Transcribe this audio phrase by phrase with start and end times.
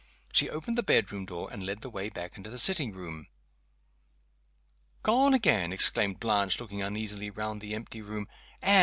[0.33, 3.27] She opened the bedroom door, and led the way back into the sitting room.
[5.03, 8.27] "Gone again!" exclaimed Blanche, looking uneasily round the empty room.
[8.63, 8.79] "Anne!